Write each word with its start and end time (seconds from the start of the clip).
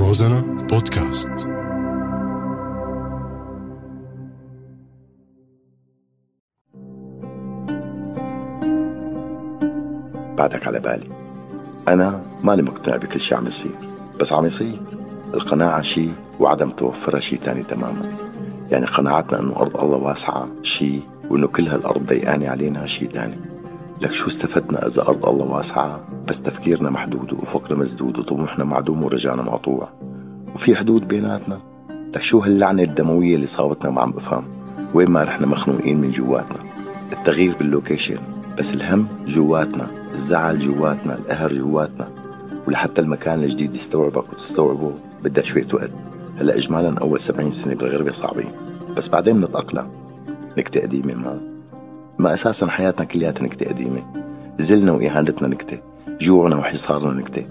روزانا 0.00 0.40
بودكاست. 0.40 1.28
بعدك 10.38 10.66
على 10.66 10.80
بالي. 10.80 11.08
أنا 11.88 12.22
ماني 12.44 12.62
مقتنع 12.62 12.96
بكل 12.96 13.20
شيء 13.20 13.38
عم 13.38 13.46
يصير 13.46 13.72
بس 14.20 14.32
عم 14.32 14.46
يصير. 14.46 14.80
القناعة 15.34 15.82
شيء 15.82 16.12
وعدم 16.40 16.70
توفرها 16.70 17.20
شيء 17.20 17.38
تاني 17.38 17.62
تماما. 17.62 18.10
يعني 18.70 18.86
قناعتنا 18.86 19.40
إنه 19.40 19.56
أرض 19.56 19.84
الله 19.84 19.96
واسعة 19.96 20.48
شيء 20.62 21.02
وإنه 21.30 21.46
كل 21.46 21.62
هالأرض 21.62 22.06
ضيقانة 22.06 22.48
علينا 22.48 22.86
شيء 22.86 23.10
تاني. 23.10 23.49
لك 24.00 24.12
شو 24.12 24.28
استفدنا 24.28 24.86
إذا 24.86 25.02
أرض 25.02 25.26
الله 25.26 25.44
واسعة؟ 25.44 26.00
بس 26.28 26.42
تفكيرنا 26.42 26.90
محدود 26.90 27.32
وافقنا 27.32 27.78
مسدود 27.78 28.18
وطموحنا 28.18 28.64
معدوم 28.64 29.02
ورجعنا 29.02 29.42
مقطوع. 29.42 29.88
وفي 30.54 30.76
حدود 30.76 31.08
بيناتنا. 31.08 31.58
لك 32.14 32.20
شو 32.20 32.38
هاللعنة 32.38 32.82
الدموية 32.82 33.34
اللي 33.34 33.46
صابتنا 33.46 33.90
ما 33.90 34.00
عم 34.00 34.12
بفهم؟ 34.12 34.44
وين 34.94 35.10
ما 35.10 35.24
رحنا 35.24 35.46
مخنوقين 35.46 36.00
من 36.00 36.10
جواتنا. 36.10 36.58
التغيير 37.12 37.54
باللوكيشن. 37.58 38.18
بس 38.58 38.74
الهم 38.74 39.06
جواتنا 39.26 39.90
الزعل 40.14 40.58
جواتنا 40.58 41.14
القهر 41.14 41.52
جواتنا. 41.52 42.08
ولحتى 42.66 43.00
المكان 43.00 43.44
الجديد 43.44 43.74
يستوعبك 43.74 44.32
وتستوعبه 44.32 44.92
بدها 45.24 45.44
شوية 45.44 45.66
وقت. 45.72 45.92
هلا 46.38 46.56
اجمالا 46.56 46.98
أول 46.98 47.20
سبعين 47.20 47.52
سنة 47.52 47.74
بالغربة 47.74 48.10
صعبين. 48.10 48.52
بس 48.96 49.08
بعدين 49.08 49.40
بنتأقلم. 49.40 49.88
نكتة 50.58 50.80
قديمة 50.80 51.14
ما. 51.14 51.49
ما 52.20 52.34
أساسا 52.34 52.66
حياتنا 52.66 53.04
كلياتها 53.04 53.44
نكتة 53.44 53.66
قديمة. 53.66 54.02
زلنا 54.58 54.92
وإهانتنا 54.92 55.48
نكتة 55.48 55.78
جوعنا 56.20 56.56
وحصارنا 56.56 57.12
نكتة. 57.12 57.46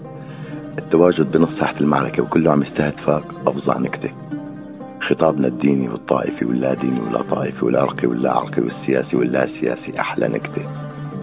التواجد 0.78 1.32
بنص 1.32 1.58
ساحة 1.58 1.74
المعركة 1.80 2.22
وكله 2.22 2.52
عم 2.52 2.62
يستهدفك 2.62 3.24
أفظع 3.46 3.78
نكتة. 3.78 4.10
خطابنا 5.00 5.48
الديني 5.48 5.88
والطائفي 5.88 6.44
واللا 6.44 6.74
ديني 6.74 7.00
ولا 7.00 7.22
طائفي 7.22 7.64
والعرقي 7.64 8.06
واللا 8.06 8.32
عرقي 8.32 8.62
والسياسي 8.62 9.16
واللا 9.16 9.46
سياسي 9.46 10.00
أحلى 10.00 10.28
نكتة. 10.28 10.62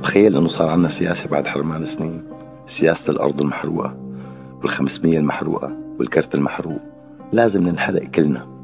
تخيل 0.04 0.38
إنه 0.38 0.48
صار 0.48 0.70
عنا 0.70 0.90
سياسة 0.90 1.30
بعد 1.30 1.48
حرمان 1.48 1.86
سنين. 1.86 2.24
سياسة 2.66 3.12
الأرض 3.12 3.42
المحروقة 3.42 3.98
والخمسمية 4.62 5.20
المحروقة 5.20 5.72
والكرت 6.00 6.36
المحروق. 6.36 6.80
لازم 7.34 7.68
ننحرق 7.68 8.04
كلنا. 8.04 8.57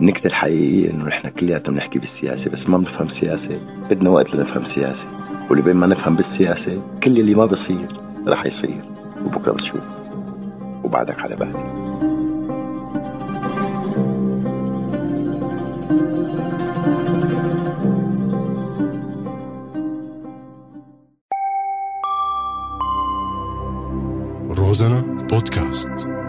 النكتة 0.00 0.26
الحقيقية 0.26 0.90
إنه 0.90 1.04
نحن 1.04 1.28
كلياتنا 1.28 1.74
بنحكي 1.74 1.98
بالسياسة 1.98 2.50
بس 2.50 2.68
ما 2.68 2.78
بنفهم 2.78 3.08
سياسة. 3.08 3.60
بدنا 3.90 4.10
وقت 4.10 4.34
لنفهم 4.34 4.64
سياسة. 4.64 5.08
ولبين 5.50 5.76
ما 5.76 5.86
نفهم 5.86 6.16
بالسياسة 6.16 6.82
كل 7.02 7.18
اللي 7.20 7.34
ما 7.34 7.46
بصير 7.46 8.00
رح 8.28 8.46
يصير. 8.46 8.84
وبكرة 9.24 9.52
بتشوف. 9.52 9.80
وبعدك 10.84 11.18
على 11.18 11.36
بالي. 11.36 11.80
روزانا 24.50 25.00
بودكاست. 25.30 26.19